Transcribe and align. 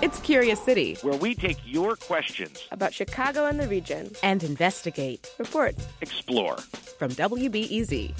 It's 0.00 0.20
Curious 0.20 0.62
City, 0.62 0.96
where 1.02 1.18
we 1.18 1.34
take 1.34 1.58
your 1.64 1.96
questions 1.96 2.68
about 2.70 2.94
Chicago 2.94 3.46
and 3.46 3.58
the 3.58 3.66
region 3.66 4.12
and 4.22 4.44
investigate, 4.44 5.28
report, 5.38 5.74
explore. 6.00 6.56
From 6.56 7.10
WBEZ. 7.10 8.12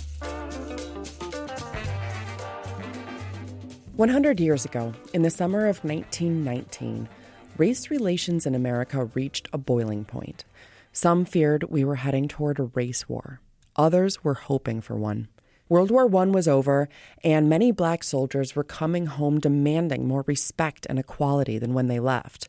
100 3.95 4.41
years 4.41 4.65
ago, 4.65 4.93
in 5.13 5.23
the 5.23 5.31
summer 5.31 5.69
of 5.69 5.85
1919, 5.85 7.09
race 7.57 7.91
relations 7.93 8.45
in 8.45 8.57
America 8.57 9.05
reached 9.15 9.49
a 9.53 9.59
boiling 9.59 10.05
point. 10.05 10.45
Some 10.93 11.25
feared 11.25 11.63
we 11.71 11.85
were 11.85 11.95
heading 11.95 12.27
toward 12.27 12.59
a 12.59 12.65
race 12.65 13.09
war, 13.09 13.41
others 13.77 14.25
were 14.25 14.35
hoping 14.35 14.81
for 14.81 14.97
one. 14.97 15.29
World 15.69 15.91
War 15.91 16.05
I 16.17 16.25
was 16.27 16.49
over, 16.49 16.89
and 17.23 17.49
many 17.49 17.73
black 17.73 18.03
soldiers 18.03 18.57
were 18.57 18.65
coming 18.65 19.07
home 19.07 19.39
demanding 19.39 20.09
more 20.09 20.25
respect 20.27 20.87
and 20.89 20.99
equality 20.99 21.59
than 21.59 21.75
when 21.75 21.89
they 21.89 22.01
left. 22.01 22.49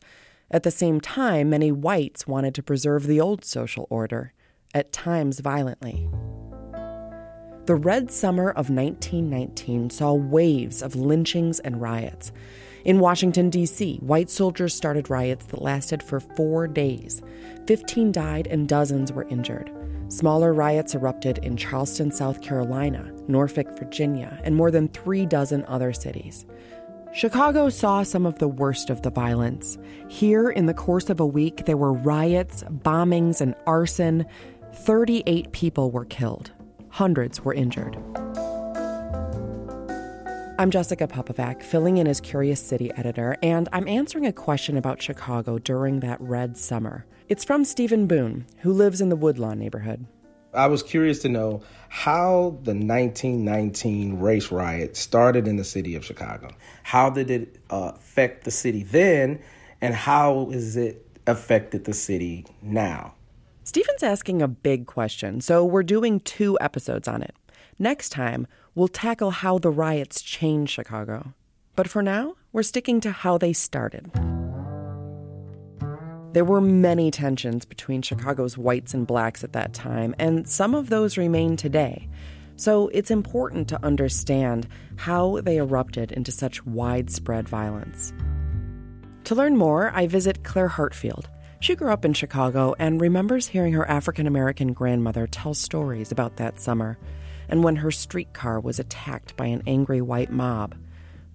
At 0.50 0.62
the 0.62 0.70
same 0.70 1.00
time, 1.00 1.50
many 1.50 1.70
whites 1.70 2.26
wanted 2.26 2.54
to 2.54 2.62
preserve 2.62 3.06
the 3.06 3.20
old 3.20 3.44
social 3.44 3.86
order, 3.90 4.32
at 4.74 4.92
times 4.92 5.40
violently. 5.40 6.08
The 7.66 7.74
Red 7.74 8.10
Summer 8.10 8.50
of 8.50 8.70
1919 8.70 9.90
saw 9.90 10.14
waves 10.14 10.82
of 10.82 10.96
lynchings 10.96 11.60
and 11.60 11.80
riots. 11.80 12.32
In 12.84 12.98
Washington, 12.98 13.50
D.C., 13.50 13.98
white 13.98 14.30
soldiers 14.30 14.74
started 14.74 15.10
riots 15.10 15.46
that 15.46 15.60
lasted 15.60 16.02
for 16.02 16.20
four 16.20 16.66
days. 16.66 17.20
Fifteen 17.66 18.10
died 18.10 18.46
and 18.46 18.66
dozens 18.68 19.12
were 19.12 19.28
injured. 19.28 19.70
Smaller 20.10 20.52
riots 20.52 20.96
erupted 20.96 21.38
in 21.38 21.56
Charleston, 21.56 22.10
South 22.10 22.42
Carolina, 22.42 23.12
Norfolk, 23.28 23.78
Virginia, 23.78 24.40
and 24.42 24.56
more 24.56 24.72
than 24.72 24.88
three 24.88 25.24
dozen 25.24 25.64
other 25.66 25.92
cities. 25.92 26.44
Chicago 27.12 27.68
saw 27.68 28.02
some 28.02 28.26
of 28.26 28.40
the 28.40 28.48
worst 28.48 28.90
of 28.90 29.02
the 29.02 29.10
violence. 29.10 29.78
Here, 30.08 30.50
in 30.50 30.66
the 30.66 30.74
course 30.74 31.10
of 31.10 31.20
a 31.20 31.26
week, 31.26 31.64
there 31.64 31.76
were 31.76 31.92
riots, 31.92 32.64
bombings, 32.64 33.40
and 33.40 33.54
arson. 33.68 34.26
38 34.72 35.52
people 35.52 35.92
were 35.92 36.04
killed, 36.04 36.50
hundreds 36.88 37.44
were 37.44 37.54
injured. 37.54 37.96
I'm 40.60 40.70
Jessica 40.70 41.08
Pupovac, 41.08 41.62
filling 41.62 41.96
in 41.96 42.06
as 42.06 42.20
Curious 42.20 42.62
City 42.62 42.92
editor, 42.94 43.34
and 43.42 43.66
I'm 43.72 43.88
answering 43.88 44.26
a 44.26 44.32
question 44.34 44.76
about 44.76 45.00
Chicago 45.00 45.58
during 45.58 46.00
that 46.00 46.20
red 46.20 46.54
summer. 46.54 47.06
It's 47.30 47.44
from 47.44 47.64
Stephen 47.64 48.06
Boone, 48.06 48.44
who 48.58 48.74
lives 48.74 49.00
in 49.00 49.08
the 49.08 49.16
Woodlawn 49.16 49.58
neighborhood. 49.58 50.04
I 50.52 50.66
was 50.66 50.82
curious 50.82 51.20
to 51.20 51.30
know 51.30 51.62
how 51.88 52.58
the 52.62 52.74
1919 52.74 54.20
race 54.20 54.52
riot 54.52 54.98
started 54.98 55.48
in 55.48 55.56
the 55.56 55.64
city 55.64 55.94
of 55.94 56.04
Chicago. 56.04 56.50
How 56.82 57.08
did 57.08 57.30
it 57.30 57.56
uh, 57.70 57.92
affect 57.94 58.44
the 58.44 58.50
city 58.50 58.82
then, 58.82 59.40
and 59.80 59.94
how 59.94 60.50
is 60.50 60.76
it 60.76 61.06
affected 61.26 61.86
the 61.86 61.94
city 61.94 62.44
now? 62.60 63.14
Stephen's 63.64 64.02
asking 64.02 64.42
a 64.42 64.48
big 64.48 64.86
question, 64.86 65.40
so 65.40 65.64
we're 65.64 65.82
doing 65.82 66.20
two 66.20 66.58
episodes 66.60 67.08
on 67.08 67.22
it. 67.22 67.34
Next 67.82 68.10
time, 68.10 68.46
we'll 68.74 68.88
tackle 68.88 69.30
how 69.30 69.56
the 69.56 69.70
riots 69.70 70.20
changed 70.20 70.70
Chicago. 70.70 71.32
But 71.76 71.88
for 71.88 72.02
now, 72.02 72.34
we're 72.52 72.62
sticking 72.62 73.00
to 73.00 73.10
how 73.10 73.38
they 73.38 73.54
started. 73.54 74.10
There 76.34 76.44
were 76.44 76.60
many 76.60 77.10
tensions 77.10 77.64
between 77.64 78.02
Chicago's 78.02 78.58
whites 78.58 78.92
and 78.92 79.06
blacks 79.06 79.42
at 79.42 79.54
that 79.54 79.72
time, 79.72 80.14
and 80.18 80.46
some 80.46 80.74
of 80.74 80.90
those 80.90 81.16
remain 81.16 81.56
today. 81.56 82.06
So 82.56 82.88
it's 82.88 83.10
important 83.10 83.66
to 83.68 83.82
understand 83.82 84.68
how 84.96 85.40
they 85.40 85.56
erupted 85.56 86.12
into 86.12 86.32
such 86.32 86.62
widespread 86.66 87.48
violence. 87.48 88.12
To 89.24 89.34
learn 89.34 89.56
more, 89.56 89.90
I 89.94 90.06
visit 90.06 90.44
Claire 90.44 90.68
Hartfield. 90.68 91.30
She 91.60 91.76
grew 91.76 91.90
up 91.90 92.04
in 92.04 92.12
Chicago 92.12 92.74
and 92.78 93.00
remembers 93.00 93.46
hearing 93.46 93.72
her 93.72 93.88
African 93.88 94.26
American 94.26 94.74
grandmother 94.74 95.26
tell 95.26 95.54
stories 95.54 96.12
about 96.12 96.36
that 96.36 96.60
summer 96.60 96.98
and 97.50 97.62
when 97.62 97.76
her 97.76 97.90
streetcar 97.90 98.60
was 98.60 98.78
attacked 98.78 99.36
by 99.36 99.46
an 99.46 99.62
angry 99.66 100.00
white 100.00 100.30
mob. 100.30 100.74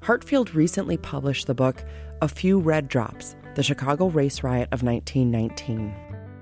Hartfield 0.01 0.55
recently 0.55 0.97
published 0.97 1.45
the 1.45 1.53
book 1.53 1.83
A 2.21 2.27
Few 2.27 2.59
Red 2.59 2.87
Drops 2.87 3.35
The 3.55 3.63
Chicago 3.63 4.07
Race 4.07 4.41
Riot 4.41 4.69
of 4.71 4.81
1919. 4.81 5.93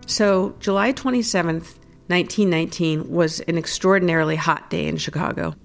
So, 0.06 0.56
July 0.59 0.94
27th, 0.94 1.79
1919 2.07 3.09
was 3.09 3.39
an 3.41 3.57
extraordinarily 3.57 4.35
hot 4.35 4.69
day 4.69 4.88
in 4.88 4.97
Chicago. 4.97 5.56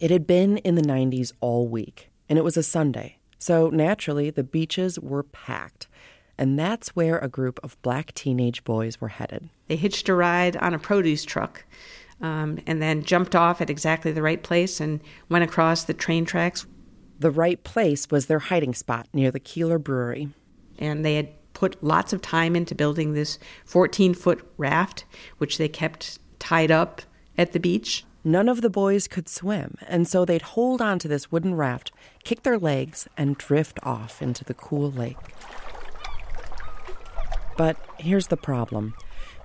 It 0.00 0.10
had 0.10 0.26
been 0.26 0.58
in 0.58 0.74
the 0.74 0.82
90s 0.82 1.32
all 1.40 1.68
week, 1.68 2.10
and 2.28 2.38
it 2.38 2.42
was 2.42 2.56
a 2.56 2.62
Sunday. 2.62 3.18
So, 3.38 3.68
naturally, 3.68 4.30
the 4.30 4.42
beaches 4.42 4.98
were 4.98 5.22
packed. 5.22 5.88
And 6.38 6.58
that's 6.58 6.96
where 6.96 7.18
a 7.18 7.28
group 7.28 7.60
of 7.62 7.80
black 7.82 8.14
teenage 8.14 8.64
boys 8.64 9.00
were 9.00 9.08
headed. 9.08 9.48
They 9.68 9.76
hitched 9.76 10.08
a 10.08 10.14
ride 10.14 10.56
on 10.56 10.74
a 10.74 10.78
produce 10.78 11.24
truck 11.24 11.64
um, 12.22 12.58
and 12.66 12.80
then 12.80 13.02
jumped 13.02 13.34
off 13.34 13.60
at 13.60 13.68
exactly 13.68 14.12
the 14.12 14.22
right 14.22 14.42
place 14.42 14.80
and 14.80 15.00
went 15.28 15.44
across 15.44 15.84
the 15.84 15.94
train 15.94 16.24
tracks. 16.24 16.66
The 17.18 17.30
right 17.30 17.62
place 17.62 18.10
was 18.10 18.26
their 18.26 18.38
hiding 18.38 18.74
spot 18.74 19.08
near 19.12 19.30
the 19.30 19.40
Keeley 19.40 19.78
Brewery. 19.78 20.28
And 20.78 21.04
they 21.04 21.16
had 21.16 21.28
put 21.52 21.82
lots 21.82 22.12
of 22.12 22.22
time 22.22 22.56
into 22.56 22.74
building 22.74 23.12
this 23.12 23.38
14 23.66 24.14
foot 24.14 24.48
raft, 24.56 25.04
which 25.38 25.58
they 25.58 25.68
kept 25.68 26.18
tied 26.38 26.70
up 26.70 27.02
at 27.36 27.52
the 27.52 27.60
beach. 27.60 28.04
None 28.24 28.48
of 28.48 28.60
the 28.60 28.70
boys 28.70 29.08
could 29.08 29.28
swim, 29.28 29.76
and 29.88 30.06
so 30.06 30.24
they'd 30.24 30.42
hold 30.42 30.80
on 30.80 31.00
to 31.00 31.08
this 31.08 31.32
wooden 31.32 31.56
raft, 31.56 31.90
kick 32.22 32.44
their 32.44 32.58
legs, 32.58 33.08
and 33.16 33.36
drift 33.36 33.80
off 33.82 34.22
into 34.22 34.44
the 34.44 34.54
cool 34.54 34.92
lake. 34.92 35.16
But 37.56 37.76
here's 37.98 38.28
the 38.28 38.36
problem 38.36 38.94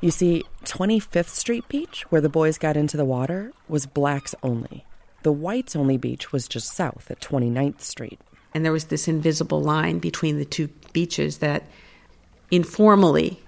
you 0.02 0.12
see, 0.12 0.44
25th 0.64 1.30
Street 1.30 1.68
Beach, 1.68 2.06
where 2.10 2.22
the 2.22 2.30
boys 2.30 2.58
got 2.58 2.78
into 2.78 2.98
the 2.98 3.06
water, 3.06 3.52
was 3.68 3.86
blacks 3.86 4.36
only. 4.44 4.86
The 5.24 5.32
whites 5.32 5.76
only 5.76 5.98
beach 5.98 6.32
was 6.32 6.48
just 6.48 6.74
south 6.74 7.10
at 7.10 7.20
29th 7.20 7.82
Street. 7.82 8.20
And 8.54 8.64
there 8.64 8.72
was 8.72 8.86
this 8.86 9.08
invisible 9.08 9.62
line 9.62 10.00
between 10.00 10.38
the 10.38 10.46
two 10.46 10.70
beaches 10.94 11.40
that 11.40 11.64
informally 12.52 13.42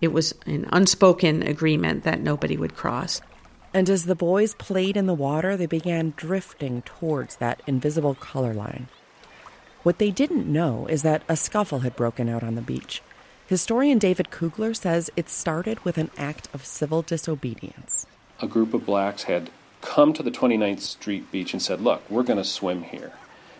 it 0.00 0.12
was 0.12 0.34
an 0.46 0.66
unspoken 0.72 1.42
agreement 1.42 2.04
that 2.04 2.20
nobody 2.20 2.56
would 2.56 2.76
cross. 2.76 3.20
And 3.72 3.90
as 3.90 4.04
the 4.04 4.14
boys 4.14 4.54
played 4.54 4.96
in 4.96 5.06
the 5.06 5.14
water, 5.14 5.56
they 5.56 5.66
began 5.66 6.14
drifting 6.16 6.82
towards 6.82 7.36
that 7.36 7.62
invisible 7.66 8.14
color 8.14 8.54
line. 8.54 8.88
What 9.82 9.98
they 9.98 10.10
didn't 10.10 10.50
know 10.50 10.86
is 10.86 11.02
that 11.02 11.22
a 11.28 11.36
scuffle 11.36 11.80
had 11.80 11.96
broken 11.96 12.28
out 12.28 12.42
on 12.42 12.54
the 12.54 12.62
beach. 12.62 13.02
Historian 13.46 13.98
David 13.98 14.30
Krugler 14.30 14.74
says 14.74 15.10
it 15.16 15.28
started 15.28 15.84
with 15.84 15.98
an 15.98 16.10
act 16.16 16.48
of 16.54 16.64
civil 16.64 17.02
disobedience. 17.02 18.06
A 18.40 18.46
group 18.46 18.72
of 18.72 18.86
blacks 18.86 19.24
had 19.24 19.50
come 19.82 20.14
to 20.14 20.22
the 20.22 20.30
29th 20.30 20.80
Street 20.80 21.30
beach 21.30 21.52
and 21.52 21.60
said, 21.60 21.82
Look, 21.82 22.08
we're 22.08 22.22
going 22.22 22.38
to 22.38 22.44
swim 22.44 22.84
here. 22.84 23.12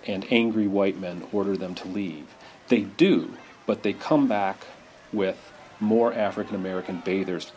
And 0.07 0.27
angry 0.33 0.67
white 0.67 0.99
men 0.99 1.27
order 1.33 1.55
them 1.55 1.75
to 1.75 1.89
leave. 1.89 2.35
They 2.69 2.81
do, 2.81 3.35
but 3.67 3.83
they 3.83 3.93
come 3.93 4.27
back 4.27 4.65
with 5.13 5.53
more 5.81 6.15
African 6.15 6.55
American 6.55 7.03
bathers. 7.05 7.53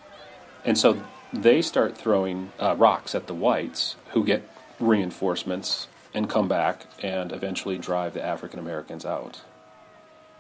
And 0.65 0.77
so 0.77 1.01
they 1.31 1.61
start 1.61 1.97
throwing 1.97 2.51
uh, 2.59 2.75
rocks 2.77 3.15
at 3.15 3.27
the 3.27 3.33
whites, 3.33 3.95
who 4.09 4.25
get 4.25 4.49
reinforcements 4.81 5.87
and 6.13 6.29
come 6.29 6.49
back 6.49 6.87
and 7.01 7.31
eventually 7.31 7.77
drive 7.77 8.13
the 8.13 8.23
African 8.23 8.59
Americans 8.59 9.05
out. 9.05 9.41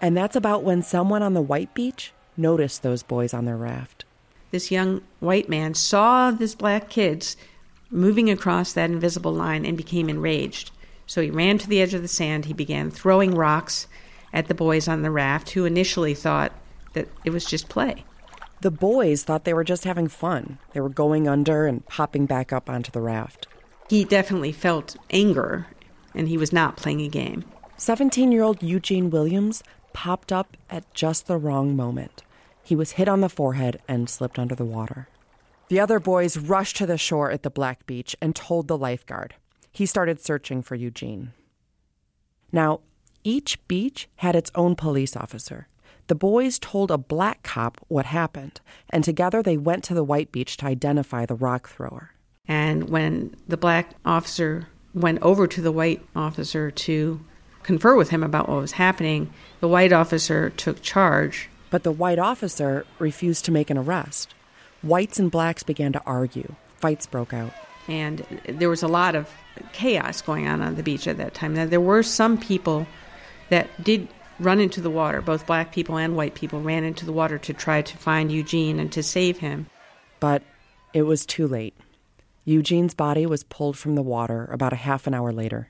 And 0.01 0.15
that's 0.15 0.35
about 0.35 0.63
when 0.63 0.83
someone 0.83 1.23
on 1.23 1.33
the 1.33 1.41
white 1.41 1.73
beach 1.73 2.13
noticed 2.35 2.83
those 2.83 3.03
boys 3.03 3.33
on 3.33 3.45
their 3.45 3.57
raft. 3.57 4.05
This 4.51 4.71
young 4.71 5.01
white 5.19 5.49
man 5.49 5.73
saw 5.73 6.31
these 6.31 6.55
black 6.55 6.89
kids 6.89 7.35
moving 7.89 8.29
across 8.29 8.73
that 8.73 8.89
invisible 8.89 9.33
line 9.33 9.65
and 9.65 9.75
became 9.75 10.09
enraged. 10.09 10.71
So 11.05 11.21
he 11.21 11.29
ran 11.29 11.57
to 11.59 11.69
the 11.69 11.81
edge 11.81 11.93
of 11.93 12.01
the 12.01 12.07
sand. 12.07 12.45
He 12.45 12.53
began 12.53 12.91
throwing 12.91 13.33
rocks 13.33 13.87
at 14.33 14.47
the 14.47 14.53
boys 14.53 14.87
on 14.87 15.01
the 15.01 15.11
raft, 15.11 15.51
who 15.51 15.65
initially 15.65 16.13
thought 16.13 16.51
that 16.93 17.07
it 17.23 17.29
was 17.29 17.45
just 17.45 17.69
play. 17.69 18.03
The 18.61 18.71
boys 18.71 19.23
thought 19.23 19.45
they 19.45 19.53
were 19.53 19.63
just 19.63 19.83
having 19.83 20.07
fun. 20.07 20.57
They 20.73 20.81
were 20.81 20.89
going 20.89 21.27
under 21.27 21.65
and 21.65 21.85
popping 21.85 22.25
back 22.25 22.51
up 22.51 22.69
onto 22.69 22.91
the 22.91 23.01
raft. 23.01 23.47
He 23.89 24.03
definitely 24.03 24.51
felt 24.51 24.97
anger, 25.09 25.67
and 26.13 26.27
he 26.27 26.37
was 26.37 26.51
not 26.51 26.75
playing 26.75 27.01
a 27.01 27.07
game. 27.07 27.45
17 27.77 28.31
year 28.31 28.43
old 28.43 28.61
Eugene 28.61 29.09
Williams 29.09 29.63
popped 29.97 30.31
up 30.31 30.55
at 30.69 30.93
just 30.93 31.25
the 31.25 31.37
wrong 31.37 31.75
moment. 31.75 32.21
He 32.61 32.75
was 32.75 32.91
hit 32.91 33.07
on 33.09 33.21
the 33.21 33.29
forehead 33.29 33.81
and 33.87 34.07
slipped 34.07 34.37
under 34.37 34.53
the 34.53 34.63
water. 34.63 35.07
The 35.69 35.79
other 35.79 35.99
boys 35.99 36.37
rushed 36.37 36.77
to 36.77 36.85
the 36.85 36.99
shore 36.99 37.31
at 37.31 37.41
the 37.41 37.49
Black 37.49 37.87
Beach 37.87 38.15
and 38.21 38.35
told 38.35 38.67
the 38.67 38.77
lifeguard. 38.77 39.33
He 39.71 39.87
started 39.87 40.23
searching 40.23 40.61
for 40.61 40.75
Eugene. 40.75 41.33
Now, 42.51 42.81
each 43.23 43.57
beach 43.67 44.07
had 44.17 44.35
its 44.35 44.51
own 44.53 44.75
police 44.75 45.17
officer. 45.17 45.67
The 46.05 46.15
boys 46.15 46.59
told 46.59 46.91
a 46.91 46.99
black 46.99 47.41
cop 47.41 47.83
what 47.87 48.05
happened, 48.05 48.61
and 48.91 49.03
together 49.03 49.41
they 49.41 49.57
went 49.57 49.83
to 49.85 49.95
the 49.95 50.03
white 50.03 50.31
beach 50.31 50.57
to 50.57 50.67
identify 50.67 51.25
the 51.25 51.33
rock 51.33 51.67
thrower. 51.69 52.11
And 52.47 52.87
when 52.87 53.35
the 53.47 53.57
black 53.57 53.95
officer 54.05 54.67
went 54.93 55.23
over 55.23 55.47
to 55.47 55.59
the 55.59 55.71
white 55.71 56.05
officer 56.15 56.69
to 56.69 57.19
confer 57.67 57.97
with 57.97 58.09
him 58.09 58.23
about 58.23 58.47
what 58.47 58.61
was 58.61 58.71
happening, 58.71 59.29
the 59.59 59.67
white 59.67 59.91
officer 59.91 60.51
took 60.51 60.81
charge. 60.81 61.49
But 61.69 61.83
the 61.83 61.91
white 61.91 62.17
officer 62.17 62.85
refused 62.97 63.43
to 63.43 63.51
make 63.51 63.69
an 63.69 63.77
arrest. 63.77 64.33
Whites 64.81 65.19
and 65.19 65.29
blacks 65.29 65.63
began 65.63 65.91
to 65.91 66.01
argue. 66.05 66.55
Fights 66.77 67.05
broke 67.07 67.33
out. 67.33 67.51
And 67.89 68.25
there 68.47 68.69
was 68.69 68.83
a 68.83 68.87
lot 68.87 69.15
of 69.15 69.29
chaos 69.73 70.21
going 70.21 70.47
on 70.47 70.61
on 70.61 70.75
the 70.75 70.83
beach 70.83 71.09
at 71.09 71.17
that 71.17 71.33
time. 71.33 71.55
Now, 71.55 71.65
there 71.65 71.81
were 71.81 72.03
some 72.03 72.37
people 72.37 72.87
that 73.49 73.67
did 73.83 74.07
run 74.39 74.61
into 74.61 74.79
the 74.79 74.89
water. 74.89 75.21
Both 75.21 75.45
black 75.45 75.73
people 75.73 75.97
and 75.97 76.15
white 76.15 76.35
people 76.35 76.61
ran 76.61 76.85
into 76.85 77.05
the 77.05 77.11
water 77.11 77.37
to 77.39 77.53
try 77.53 77.81
to 77.81 77.97
find 77.97 78.31
Eugene 78.31 78.79
and 78.79 78.89
to 78.93 79.03
save 79.03 79.39
him. 79.39 79.67
But 80.21 80.41
it 80.93 81.01
was 81.01 81.25
too 81.25 81.47
late. 81.47 81.75
Eugene's 82.45 82.93
body 82.93 83.25
was 83.25 83.43
pulled 83.43 83.77
from 83.77 83.95
the 83.95 84.01
water 84.01 84.45
about 84.53 84.71
a 84.71 84.77
half 84.77 85.05
an 85.05 85.13
hour 85.13 85.33
later. 85.33 85.67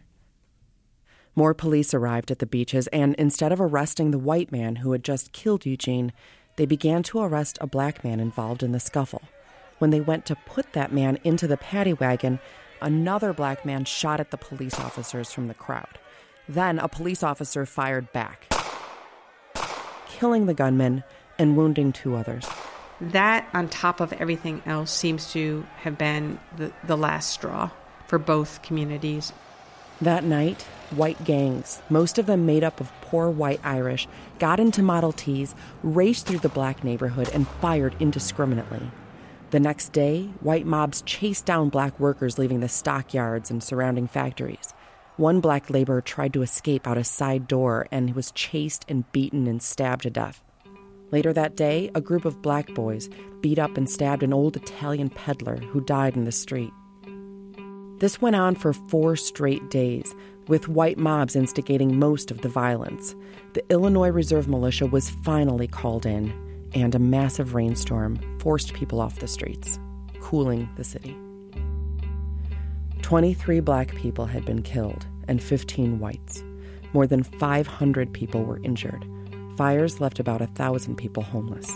More 1.38 1.54
police 1.54 1.94
arrived 1.94 2.32
at 2.32 2.40
the 2.40 2.48
beaches, 2.48 2.88
and 2.88 3.14
instead 3.14 3.52
of 3.52 3.62
arresting 3.62 4.10
the 4.10 4.18
white 4.18 4.52
man 4.52 4.78
who 4.78 4.94
had 4.94 5.04
just 5.04 5.34
killed 5.34 5.68
Eugene, 5.68 6.12
they 6.56 6.66
began 6.66 7.04
to 7.04 7.20
arrest 7.20 7.60
a 7.62 7.68
black 7.68 8.04
man 8.04 8.20
involved 8.20 8.64
in 8.64 8.72
the 8.72 8.80
scuffle. 8.80 9.22
When 9.78 9.92
they 9.92 10.02
went 10.02 10.26
to 10.26 10.36
put 10.48 10.74
that 10.74 10.92
man 10.92 11.20
into 11.24 11.46
the 11.46 11.56
paddy 11.56 11.94
wagon, 11.94 12.40
another 12.82 13.34
black 13.34 13.66
man 13.66 13.86
shot 13.86 14.20
at 14.20 14.32
the 14.32 14.38
police 14.38 14.80
officers 14.80 15.32
from 15.32 15.48
the 15.48 15.54
crowd. 15.54 16.00
Then 16.50 16.80
a 16.80 16.88
police 16.88 17.22
officer 17.22 17.68
fired 17.68 18.12
back, 18.12 18.52
killing 20.08 20.48
the 20.48 20.56
gunman 20.56 21.04
and 21.38 21.56
wounding 21.56 21.92
two 21.92 22.16
others. 22.16 22.50
That, 23.00 23.48
on 23.54 23.70
top 23.70 24.00
of 24.00 24.12
everything 24.14 24.64
else, 24.66 24.92
seems 24.92 25.32
to 25.34 25.68
have 25.82 26.00
been 26.00 26.40
the, 26.56 26.74
the 26.84 26.98
last 26.98 27.30
straw 27.30 27.70
for 28.08 28.18
both 28.18 28.64
communities. 28.64 29.32
That 30.02 30.24
night, 30.24 30.62
white 30.92 31.24
gangs, 31.24 31.82
most 31.90 32.20
of 32.20 32.28
them 32.28 32.46
made 32.46 32.64
up 32.64 32.80
of 32.80 32.92
poor 33.02 33.32
white 33.32 33.60
Irish, 33.64 34.08
got 34.38 34.60
into 34.60 34.84
Model 34.84 35.12
Ts, 35.12 35.56
raced 35.82 36.28
through 36.28 36.40
the 36.40 36.50
black 36.50 36.84
neighborhood, 36.84 37.30
and 37.34 37.48
fired 37.48 37.96
indiscriminately. 38.00 38.92
The 39.50 39.60
next 39.60 39.94
day, 39.94 40.30
white 40.42 40.68
mobs 40.68 41.02
chased 41.02 41.46
down 41.46 41.70
black 41.70 42.00
workers 42.00 42.38
leaving 42.38 42.60
the 42.60 42.70
stockyards 42.70 43.50
and 43.50 43.64
surrounding 43.64 44.08
factories. 44.08 44.74
One 45.16 45.40
black 45.40 45.70
laborer 45.72 46.02
tried 46.02 46.34
to 46.34 46.44
escape 46.44 46.86
out 46.86 47.00
a 47.00 47.04
side 47.04 47.48
door 47.48 47.88
and 47.92 48.14
was 48.14 48.32
chased 48.32 48.86
and 48.88 49.12
beaten 49.12 49.48
and 49.48 49.64
stabbed 49.64 50.04
to 50.04 50.12
death. 50.12 50.44
Later 51.12 51.34
that 51.34 51.56
day, 51.56 51.90
a 51.96 52.02
group 52.02 52.26
of 52.26 52.42
black 52.44 52.72
boys 52.76 53.10
beat 53.42 53.58
up 53.58 53.78
and 53.78 53.90
stabbed 53.90 54.22
an 54.22 54.34
old 54.34 54.58
Italian 54.58 55.10
peddler 55.10 55.58
who 55.58 55.82
died 55.82 56.16
in 56.16 56.26
the 56.26 56.32
street. 56.32 56.72
This 58.00 58.22
went 58.22 58.36
on 58.36 58.54
for 58.54 58.74
four 58.74 59.16
straight 59.16 59.70
days, 59.72 60.16
with 60.48 60.68
white 60.68 61.00
mobs 61.00 61.36
instigating 61.36 61.98
most 61.98 62.30
of 62.30 62.42
the 62.42 62.50
violence. 62.50 63.16
The 63.54 63.64
Illinois 63.72 64.10
Reserve 64.10 64.48
Militia 64.48 64.86
was 64.86 65.10
finally 65.10 65.68
called 65.68 66.06
in, 66.06 66.32
and 66.74 66.94
a 66.94 67.00
massive 67.00 67.56
rainstorm 67.56 68.20
forced 68.40 68.74
people 68.76 69.02
off 69.02 69.18
the 69.18 69.28
streets, 69.28 69.80
cooling 70.20 70.70
the 70.78 70.84
city. 70.84 71.18
23 73.02 73.62
black 73.62 73.96
people 73.96 74.28
had 74.28 74.46
been 74.46 74.62
killed 74.62 75.08
and 75.28 75.42
15 75.42 76.00
whites. 76.00 76.44
More 76.94 77.08
than 77.08 77.24
500 77.24 78.14
people 78.14 78.44
were 78.44 78.60
injured. 78.64 79.06
Fires 79.58 80.00
left 80.00 80.20
about 80.20 80.42
a 80.42 80.48
thousand 80.48 80.98
people 80.98 81.24
homeless. 81.24 81.72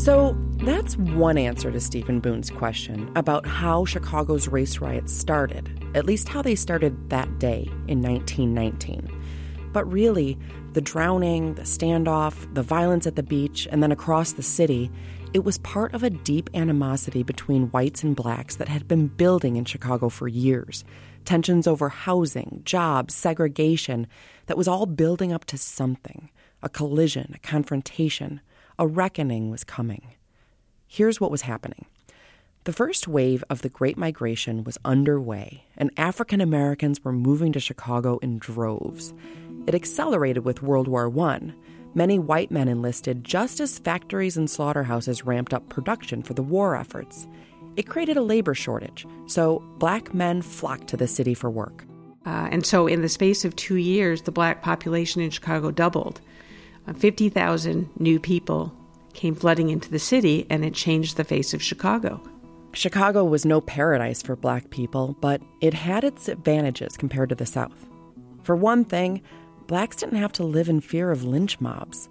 So 0.00 0.36
that's 0.58 0.96
one 0.96 1.38
answer 1.38 1.70
to 1.70 1.80
Stephen 1.80 2.20
Boone's 2.20 2.50
question 2.50 3.10
about 3.14 3.46
how 3.46 3.84
Chicago's 3.84 4.48
race 4.48 4.78
riots 4.78 5.12
started, 5.12 5.70
at 5.94 6.06
least 6.06 6.28
how 6.28 6.42
they 6.42 6.54
started 6.54 7.10
that 7.10 7.38
day 7.38 7.68
in 7.88 8.02
1919. 8.02 9.08
But 9.72 9.90
really, 9.90 10.38
the 10.72 10.80
drowning, 10.80 11.54
the 11.54 11.62
standoff, 11.62 12.52
the 12.54 12.62
violence 12.62 13.06
at 13.06 13.16
the 13.16 13.22
beach, 13.22 13.68
and 13.70 13.82
then 13.82 13.92
across 13.92 14.32
the 14.32 14.42
city, 14.42 14.90
it 15.34 15.44
was 15.44 15.58
part 15.58 15.92
of 15.92 16.02
a 16.02 16.10
deep 16.10 16.48
animosity 16.54 17.22
between 17.22 17.70
whites 17.70 18.02
and 18.02 18.16
blacks 18.16 18.56
that 18.56 18.68
had 18.68 18.88
been 18.88 19.08
building 19.08 19.56
in 19.56 19.64
Chicago 19.66 20.08
for 20.08 20.28
years. 20.28 20.84
Tensions 21.24 21.66
over 21.66 21.90
housing, 21.90 22.62
jobs, 22.64 23.14
segregation, 23.14 24.06
that 24.46 24.56
was 24.56 24.68
all 24.68 24.86
building 24.86 25.32
up 25.32 25.44
to 25.46 25.58
something 25.58 26.30
a 26.62 26.68
collision, 26.68 27.32
a 27.34 27.38
confrontation. 27.38 28.40
A 28.78 28.86
reckoning 28.86 29.50
was 29.50 29.64
coming. 29.64 30.14
Here's 30.86 31.20
what 31.20 31.30
was 31.30 31.42
happening. 31.42 31.86
The 32.64 32.72
first 32.72 33.06
wave 33.06 33.44
of 33.48 33.62
the 33.62 33.68
Great 33.68 33.96
Migration 33.96 34.64
was 34.64 34.78
underway, 34.84 35.64
and 35.76 35.90
African 35.96 36.40
Americans 36.40 37.04
were 37.04 37.12
moving 37.12 37.52
to 37.52 37.60
Chicago 37.60 38.18
in 38.18 38.38
droves. 38.38 39.14
It 39.66 39.74
accelerated 39.74 40.44
with 40.44 40.62
World 40.62 40.88
War 40.88 41.12
I. 41.20 41.52
Many 41.94 42.18
white 42.18 42.50
men 42.50 42.68
enlisted 42.68 43.24
just 43.24 43.60
as 43.60 43.78
factories 43.78 44.36
and 44.36 44.50
slaughterhouses 44.50 45.24
ramped 45.24 45.54
up 45.54 45.68
production 45.68 46.22
for 46.22 46.34
the 46.34 46.42
war 46.42 46.76
efforts. 46.76 47.26
It 47.76 47.88
created 47.88 48.16
a 48.16 48.22
labor 48.22 48.54
shortage, 48.54 49.06
so 49.26 49.62
black 49.78 50.12
men 50.12 50.42
flocked 50.42 50.88
to 50.88 50.96
the 50.96 51.06
city 51.06 51.34
for 51.34 51.50
work. 51.50 51.84
Uh, 52.26 52.48
and 52.50 52.66
so, 52.66 52.88
in 52.88 53.02
the 53.02 53.08
space 53.08 53.44
of 53.44 53.54
two 53.54 53.76
years, 53.76 54.22
the 54.22 54.32
black 54.32 54.62
population 54.62 55.20
in 55.22 55.30
Chicago 55.30 55.70
doubled. 55.70 56.20
Uh, 56.88 56.94
50,000 56.94 57.88
new 57.98 58.18
people 58.18 58.74
came 59.16 59.34
flooding 59.34 59.70
into 59.70 59.90
the 59.90 59.98
city, 59.98 60.46
and 60.48 60.64
it 60.64 60.74
changed 60.74 61.16
the 61.16 61.24
face 61.24 61.52
of 61.54 61.62
Chicago. 61.62 62.22
Chicago 62.72 63.24
was 63.24 63.46
no 63.46 63.60
paradise 63.60 64.22
for 64.22 64.36
black 64.36 64.70
people, 64.70 65.16
but 65.20 65.40
it 65.60 65.72
had 65.74 66.04
its 66.04 66.28
advantages 66.28 66.96
compared 66.96 67.30
to 67.30 67.34
the 67.34 67.46
South. 67.46 67.86
For 68.42 68.54
one 68.54 68.84
thing, 68.84 69.22
blacks 69.66 69.96
didn't 69.96 70.18
have 70.18 70.32
to 70.32 70.44
live 70.44 70.68
in 70.68 70.80
fear 70.80 71.10
of 71.10 71.24
lynch 71.24 71.58
mobs. 71.60 72.08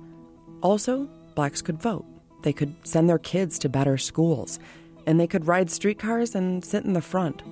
Also, 0.62 1.08
blacks 1.36 1.62
could 1.62 1.80
vote. 1.80 2.06
They 2.42 2.52
could 2.52 2.76
send 2.84 3.08
their 3.08 3.20
kids 3.20 3.60
to 3.60 3.70
better 3.70 3.98
schools, 3.98 4.60
and 5.06 5.20
they 5.20 5.28
could 5.28 5.48
ride 5.48 5.70
streetcars 5.70 6.34
and 6.34 6.66
sit 6.66 6.84
in 6.84 6.94
the 6.94 7.02
front. 7.02 7.44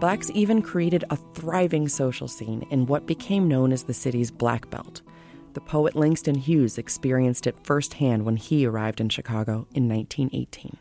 Blacks 0.00 0.30
even 0.34 0.62
created 0.62 1.04
a 1.10 1.16
thriving 1.16 1.88
social 1.88 2.28
scene 2.28 2.66
in 2.70 2.86
what 2.86 3.06
became 3.06 3.48
known 3.48 3.72
as 3.72 3.84
the 3.84 3.94
city's 3.94 4.30
Black 4.30 4.68
Belt. 4.70 5.02
The 5.54 5.60
poet 5.60 5.96
Langston 5.96 6.36
Hughes 6.36 6.78
experienced 6.78 7.46
it 7.46 7.58
firsthand 7.64 8.24
when 8.24 8.36
he 8.36 8.66
arrived 8.66 9.00
in 9.00 9.08
Chicago 9.08 9.66
in 9.74 9.88
1918. 9.88 10.76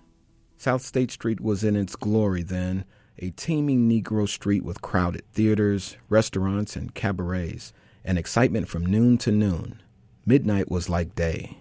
South 0.58 0.81
State 0.81 1.12
Street 1.12 1.40
was 1.40 1.64
in 1.64 1.75
its 1.75 1.96
glory 1.96 2.44
then, 2.44 2.86
a 3.19 3.30
teeming 3.31 3.90
Negro 3.90 4.28
street 4.28 4.64
with 4.64 4.81
crowded 4.81 5.24
theaters, 5.33 5.97
restaurants, 6.09 6.76
and 6.76 6.94
cabarets, 6.94 7.74
and 8.04 8.18
excitement 8.18 8.68
from 8.68 8.86
noon 8.86 9.18
to 9.19 9.31
noon. 9.31 9.81
Midnight 10.26 10.69
was 10.69 10.90
like 10.90 11.16
day. 11.16 11.57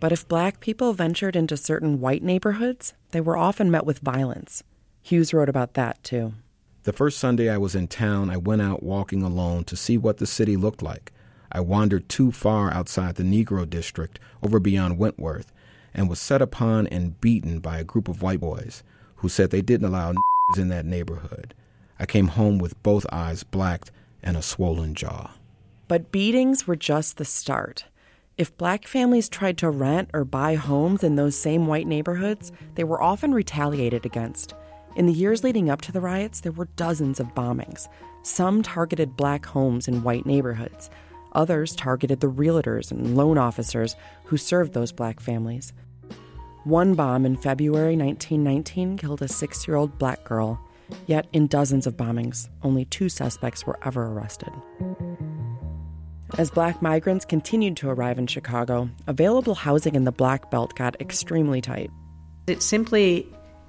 But 0.00 0.12
if 0.12 0.28
black 0.28 0.60
people 0.60 0.92
ventured 0.92 1.36
into 1.36 1.56
certain 1.56 2.00
white 2.00 2.22
neighborhoods, 2.22 2.94
they 3.10 3.20
were 3.20 3.36
often 3.36 3.70
met 3.70 3.86
with 3.86 4.00
violence. 4.00 4.62
Hughes 5.02 5.32
wrote 5.32 5.48
about 5.48 5.74
that 5.74 6.02
too. 6.04 6.34
The 6.82 6.92
first 6.92 7.18
Sunday 7.18 7.48
I 7.48 7.56
was 7.56 7.74
in 7.74 7.88
town, 7.88 8.28
I 8.28 8.36
went 8.36 8.60
out 8.60 8.82
walking 8.82 9.22
alone 9.22 9.64
to 9.64 9.76
see 9.76 9.96
what 9.96 10.18
the 10.18 10.26
city 10.26 10.56
looked 10.56 10.82
like. 10.82 11.12
I 11.54 11.60
wandered 11.60 12.08
too 12.08 12.32
far 12.32 12.74
outside 12.74 13.14
the 13.14 13.22
Negro 13.22 13.68
district, 13.68 14.18
over 14.42 14.58
beyond 14.58 14.98
Wentworth, 14.98 15.52
and 15.94 16.10
was 16.10 16.18
set 16.18 16.42
upon 16.42 16.88
and 16.88 17.20
beaten 17.20 17.60
by 17.60 17.78
a 17.78 17.84
group 17.84 18.08
of 18.08 18.22
white 18.22 18.40
boys 18.40 18.82
who 19.16 19.28
said 19.28 19.50
they 19.50 19.62
didn't 19.62 19.86
allow 19.86 20.12
in 20.58 20.68
that 20.68 20.84
neighborhood. 20.84 21.54
I 21.98 22.06
came 22.06 22.28
home 22.28 22.58
with 22.58 22.82
both 22.82 23.06
eyes 23.12 23.44
blacked 23.44 23.92
and 24.20 24.36
a 24.36 24.42
swollen 24.42 24.94
jaw. 24.94 25.30
But 25.86 26.10
beatings 26.10 26.66
were 26.66 26.76
just 26.76 27.18
the 27.18 27.24
start. 27.24 27.84
If 28.36 28.56
black 28.56 28.88
families 28.88 29.28
tried 29.28 29.56
to 29.58 29.70
rent 29.70 30.10
or 30.12 30.24
buy 30.24 30.56
homes 30.56 31.04
in 31.04 31.14
those 31.14 31.36
same 31.36 31.68
white 31.68 31.86
neighborhoods, 31.86 32.50
they 32.74 32.82
were 32.82 33.00
often 33.00 33.32
retaliated 33.32 34.04
against. 34.04 34.54
In 34.96 35.06
the 35.06 35.12
years 35.12 35.44
leading 35.44 35.70
up 35.70 35.82
to 35.82 35.92
the 35.92 36.00
riots, 36.00 36.40
there 36.40 36.52
were 36.52 36.68
dozens 36.74 37.20
of 37.20 37.34
bombings. 37.34 37.86
Some 38.22 38.62
targeted 38.62 39.16
black 39.16 39.46
homes 39.46 39.86
in 39.86 40.02
white 40.02 40.26
neighborhoods. 40.26 40.90
Others 41.34 41.74
targeted 41.76 42.20
the 42.20 42.30
realtors 42.30 42.90
and 42.90 43.16
loan 43.16 43.38
officers 43.38 43.96
who 44.24 44.36
served 44.36 44.72
those 44.72 44.92
black 44.92 45.20
families. 45.20 45.72
One 46.64 46.94
bomb 46.94 47.26
in 47.26 47.36
February 47.36 47.96
1919 47.96 48.96
killed 48.96 49.22
a 49.22 49.28
six 49.28 49.66
year 49.68 49.76
old 49.76 49.98
black 49.98 50.24
girl, 50.24 50.60
yet, 51.06 51.26
in 51.32 51.46
dozens 51.46 51.86
of 51.86 51.96
bombings, 51.96 52.48
only 52.62 52.84
two 52.86 53.08
suspects 53.08 53.66
were 53.66 53.78
ever 53.84 54.06
arrested. 54.06 54.52
As 56.38 56.50
black 56.50 56.82
migrants 56.82 57.24
continued 57.24 57.76
to 57.78 57.90
arrive 57.90 58.18
in 58.18 58.26
Chicago, 58.26 58.88
available 59.06 59.54
housing 59.54 59.94
in 59.94 60.04
the 60.04 60.10
Black 60.10 60.50
Belt 60.50 60.74
got 60.74 61.00
extremely 61.00 61.60
tight. 61.60 61.90
It 62.46 62.62
simply 62.62 63.26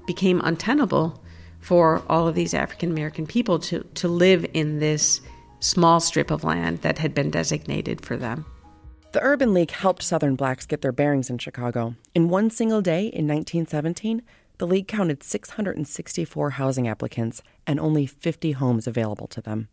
became 0.08 0.42
untenable 0.44 1.22
for 1.60 2.02
all 2.08 2.28
of 2.28 2.36
these 2.36 2.54
African 2.54 2.92
American 2.92 3.28
people 3.28 3.60
to, 3.60 3.84
to 3.96 4.08
live 4.08 4.46
in 4.54 4.80
this 4.80 5.22
small 5.66 6.00
strip 6.00 6.30
of 6.30 6.44
land 6.44 6.82
that 6.84 7.00
had 7.00 7.14
been 7.16 7.32
designated 7.32 8.06
for 8.06 8.16
them. 8.16 8.46
The 9.14 9.24
Urban 9.24 9.54
League 9.54 9.72
helped 9.72 10.04
Southern 10.04 10.36
blacks 10.36 10.66
get 10.68 10.82
their 10.82 10.92
bearings 10.92 11.30
in 11.30 11.40
Chicago. 11.40 11.96
In 12.14 12.30
one 12.30 12.52
single 12.52 12.82
day 12.82 13.06
in 13.08 13.28
1917, 13.28 14.22
the 14.60 14.68
league 14.68 14.88
counted 14.88 15.24
664 15.24 16.52
housing 16.52 16.88
applicants 16.88 17.42
and 17.66 17.80
only 17.80 18.06
50 18.06 18.52
homes 18.52 18.86
available 18.86 19.28
to 19.28 19.42
them. 19.42 19.68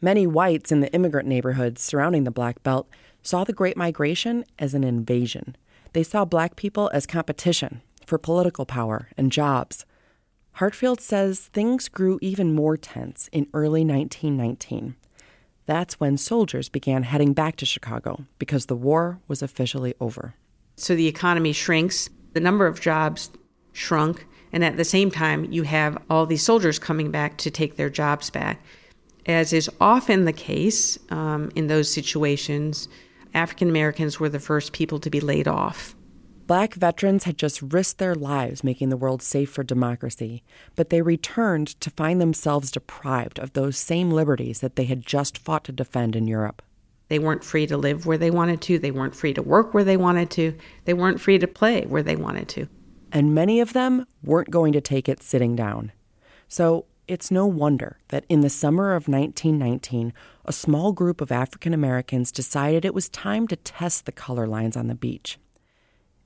Many 0.00 0.26
whites 0.26 0.70
in 0.70 0.80
the 0.80 0.92
immigrant 0.92 1.26
neighborhoods 1.26 1.82
surrounding 1.82 2.24
the 2.24 2.30
Black 2.30 2.62
Belt 2.62 2.88
saw 3.22 3.42
the 3.42 3.52
Great 3.52 3.76
Migration 3.76 4.44
as 4.58 4.72
an 4.72 4.84
invasion. 4.84 5.56
They 5.94 6.04
saw 6.04 6.24
black 6.24 6.54
people 6.54 6.90
as 6.92 7.06
competition 7.06 7.82
for 8.06 8.18
political 8.18 8.66
power 8.66 9.08
and 9.16 9.32
jobs. 9.32 9.84
Hartfield 10.52 11.00
says 11.00 11.50
things 11.52 11.88
grew 11.88 12.18
even 12.22 12.54
more 12.54 12.76
tense 12.76 13.28
in 13.32 13.48
early 13.52 13.84
1919. 13.84 14.94
That's 15.66 15.98
when 15.98 16.16
soldiers 16.18 16.68
began 16.68 17.04
heading 17.04 17.32
back 17.32 17.56
to 17.56 17.66
Chicago 17.66 18.26
because 18.38 18.66
the 18.66 18.76
war 18.76 19.20
was 19.28 19.42
officially 19.42 19.94
over. 20.00 20.34
So 20.76 20.94
the 20.94 21.06
economy 21.06 21.52
shrinks, 21.52 22.10
the 22.32 22.40
number 22.40 22.66
of 22.66 22.80
jobs 22.80 23.30
shrunk, 23.72 24.26
and 24.52 24.64
at 24.64 24.76
the 24.76 24.84
same 24.84 25.10
time, 25.10 25.50
you 25.50 25.62
have 25.64 26.00
all 26.10 26.26
these 26.26 26.42
soldiers 26.42 26.78
coming 26.78 27.10
back 27.10 27.38
to 27.38 27.50
take 27.50 27.76
their 27.76 27.90
jobs 27.90 28.30
back. 28.30 28.62
As 29.26 29.52
is 29.52 29.70
often 29.80 30.26
the 30.26 30.32
case 30.32 30.98
um, 31.10 31.50
in 31.54 31.66
those 31.66 31.92
situations, 31.92 32.88
African 33.32 33.68
Americans 33.68 34.20
were 34.20 34.28
the 34.28 34.38
first 34.38 34.72
people 34.72 34.98
to 35.00 35.10
be 35.10 35.20
laid 35.20 35.48
off. 35.48 35.93
Black 36.46 36.74
veterans 36.74 37.24
had 37.24 37.38
just 37.38 37.62
risked 37.62 37.96
their 37.96 38.14
lives 38.14 38.62
making 38.62 38.90
the 38.90 38.98
world 38.98 39.22
safe 39.22 39.50
for 39.50 39.64
democracy, 39.64 40.42
but 40.76 40.90
they 40.90 41.00
returned 41.00 41.68
to 41.80 41.88
find 41.88 42.20
themselves 42.20 42.70
deprived 42.70 43.38
of 43.38 43.54
those 43.54 43.78
same 43.78 44.10
liberties 44.10 44.60
that 44.60 44.76
they 44.76 44.84
had 44.84 45.06
just 45.06 45.38
fought 45.38 45.64
to 45.64 45.72
defend 45.72 46.14
in 46.14 46.28
Europe. 46.28 46.60
They 47.08 47.18
weren't 47.18 47.44
free 47.44 47.66
to 47.68 47.78
live 47.78 48.04
where 48.04 48.18
they 48.18 48.30
wanted 48.30 48.60
to, 48.62 48.78
they 48.78 48.90
weren't 48.90 49.16
free 49.16 49.32
to 49.32 49.42
work 49.42 49.72
where 49.72 49.84
they 49.84 49.96
wanted 49.96 50.30
to, 50.32 50.54
they 50.84 50.92
weren't 50.92 51.20
free 51.20 51.38
to 51.38 51.46
play 51.46 51.86
where 51.86 52.02
they 52.02 52.16
wanted 52.16 52.48
to. 52.48 52.68
And 53.10 53.34
many 53.34 53.60
of 53.60 53.72
them 53.72 54.06
weren't 54.22 54.50
going 54.50 54.74
to 54.74 54.82
take 54.82 55.08
it 55.08 55.22
sitting 55.22 55.56
down. 55.56 55.92
So 56.46 56.84
it's 57.08 57.30
no 57.30 57.46
wonder 57.46 57.98
that 58.08 58.26
in 58.28 58.42
the 58.42 58.50
summer 58.50 58.94
of 58.94 59.08
1919, 59.08 60.12
a 60.44 60.52
small 60.52 60.92
group 60.92 61.22
of 61.22 61.32
African 61.32 61.72
Americans 61.72 62.30
decided 62.30 62.84
it 62.84 62.94
was 62.94 63.08
time 63.08 63.48
to 63.48 63.56
test 63.56 64.04
the 64.04 64.12
color 64.12 64.46
lines 64.46 64.76
on 64.76 64.88
the 64.88 64.94
beach. 64.94 65.38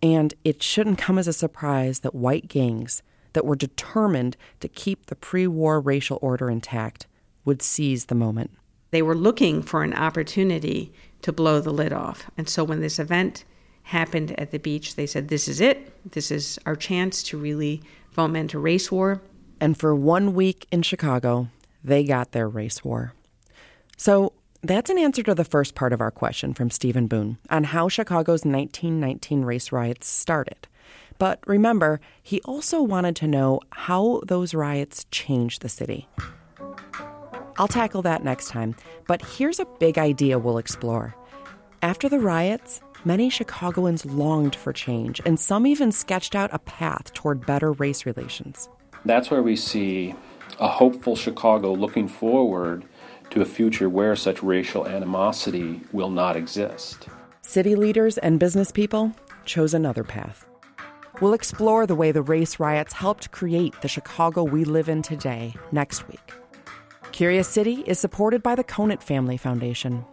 And 0.03 0.35
it 0.45 0.63
shouldn't 0.63 0.99
come 0.99 1.19
as 1.19 1.29
a 1.29 1.33
surprise 1.33 2.01
that 2.01 2.15
white 2.15 2.49
gangs 2.49 3.03
that 3.33 3.45
were 3.45 3.57
determined 3.57 4.37
to 4.61 4.69
keep 4.69 5.07
the 5.07 5.17
pre 5.17 5.47
war 5.47 5.81
racial 5.81 6.19
order 6.23 6.51
intact 6.51 7.07
would 7.45 7.63
seize 7.63 8.07
the 8.07 8.15
moment. 8.15 8.51
They 8.91 9.03
were 9.03 9.15
looking 9.15 9.63
for 9.63 9.83
an 9.83 9.95
opportunity 9.95 10.93
to 11.23 11.33
blow 11.33 11.61
the 11.61 11.73
lid 11.73 11.93
off. 11.93 12.31
And 12.39 12.49
so 12.49 12.65
when 12.65 12.81
this 12.81 12.99
event 12.99 13.45
happened 13.85 14.39
at 14.39 14.51
the 14.51 14.59
beach, 14.59 14.95
they 14.97 15.07
said, 15.07 15.29
This 15.29 15.49
is 15.49 15.61
it. 15.61 15.93
This 16.13 16.31
is 16.31 16.59
our 16.67 16.77
chance 16.77 17.23
to 17.25 17.39
really 17.39 17.83
foment 18.11 18.55
a 18.55 18.59
race 18.59 18.91
war. 18.91 19.23
And 19.61 19.77
for 19.77 19.95
one 19.95 20.35
week 20.35 20.67
in 20.71 20.83
Chicago, 20.83 21.49
they 21.83 22.05
got 22.05 22.33
their 22.33 22.49
race 22.49 22.85
war. 22.85 23.15
So 23.97 24.33
that's 24.63 24.91
an 24.91 24.99
answer 24.99 25.23
to 25.23 25.35
the 25.35 25.45
first 25.45 25.75
part 25.75 25.93
of 25.93 26.01
our 26.01 26.11
question 26.11 26.53
from 26.53 26.71
Stephen 26.71 27.07
Boone 27.07 27.39
on 27.49 27.65
how 27.65 27.89
Chicago's 27.89 28.45
1919 28.45 29.43
race 29.43 29.71
riots 29.71 30.09
started. 30.09 30.67
But 31.19 31.41
remember, 31.47 32.01
he 32.23 32.41
also 32.43 32.83
wanted 32.83 33.17
to 33.17 33.27
know 33.27 33.61
how 33.71 34.21
those 34.27 34.55
riots 34.55 35.07
changed 35.11 35.63
the 35.63 35.69
city. 35.69 36.09
I'll 37.57 37.69
tackle 37.69 38.03
that 38.03 38.23
next 38.23 38.49
time, 38.49 38.77
but 39.07 39.25
here's 39.25 39.59
a 39.59 39.67
big 39.81 39.99
idea 39.99 40.39
we'll 40.39 40.59
explore. 40.59 41.15
After 41.83 42.09
the 42.09 42.21
riots, 42.21 42.81
many 43.05 43.31
Chicagoans 43.31 44.07
longed 44.07 44.55
for 44.55 44.73
change, 44.73 45.21
and 45.25 45.39
some 45.39 45.67
even 45.67 45.91
sketched 45.91 46.37
out 46.37 46.51
a 46.53 46.59
path 46.61 47.13
toward 47.15 47.47
better 47.47 47.73
race 47.73 48.07
relations. 48.07 48.69
That's 49.05 49.31
where 49.31 49.43
we 49.43 49.57
see 49.57 50.15
a 50.61 50.69
hopeful 50.69 51.17
Chicago 51.17 51.73
looking 51.73 52.09
forward 52.09 52.85
to 53.31 53.43
a 53.43 53.47
future 53.47 53.89
where 53.89 54.17
such 54.17 54.43
racial 54.43 54.87
animosity 54.87 55.81
will 55.93 56.11
not 56.11 56.37
exist. 56.37 57.09
City 57.43 57.75
leaders 57.75 58.19
and 58.19 58.39
business 58.39 58.71
people 58.71 59.13
chose 59.45 59.75
another 59.75 60.05
path. 60.05 60.45
We'll 61.21 61.33
explore 61.33 61.87
the 61.87 61.95
way 61.97 62.13
the 62.13 62.23
race 62.23 62.61
riots 62.61 62.93
helped 62.93 63.33
create 63.33 63.81
the 63.81 63.89
Chicago 63.89 64.45
we 64.45 64.65
live 64.65 64.89
in 64.89 65.03
today 65.03 65.55
next 65.73 66.07
week. 66.09 66.33
Curious 67.11 67.49
City 67.49 67.83
is 67.87 67.99
supported 67.99 68.43
by 68.43 68.55
the 68.55 68.63
Conant 68.63 69.03
Family 69.03 69.37
Foundation. 69.37 70.05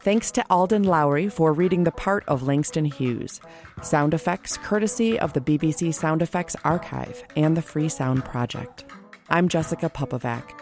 Thanks 0.00 0.30
to 0.32 0.44
Alden 0.48 0.84
Lowry 0.84 1.28
for 1.28 1.52
reading 1.52 1.84
the 1.84 1.92
part 1.92 2.24
of 2.26 2.42
Langston 2.42 2.86
Hughes. 2.86 3.40
Sound 3.82 4.14
effects 4.14 4.56
courtesy 4.56 5.18
of 5.18 5.32
the 5.32 5.40
BBC 5.40 5.92
Sound 5.94 6.22
Effects 6.22 6.56
Archive 6.64 7.22
and 7.36 7.56
the 7.56 7.62
Free 7.62 7.88
Sound 7.88 8.24
Project. 8.24 8.84
I'm 9.28 9.48
Jessica 9.48 9.90
Pupovac. 9.90 10.61